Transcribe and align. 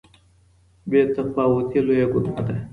بې 0.89 1.01
تفاوتي 1.15 1.79
لويه 1.85 2.07
ګناه 2.13 2.41
ده. 2.47 2.55